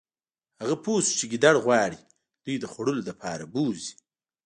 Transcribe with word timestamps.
هغه 0.61 0.75
پوه 0.83 0.99
شو 1.05 1.13
چې 1.19 1.25
ګیدړ 1.31 1.55
غواړي 1.65 1.99
دوی 2.43 2.55
د 2.59 2.65
خوړلو 2.71 3.01
لپاره 3.09 3.43
بوزي 3.53 3.93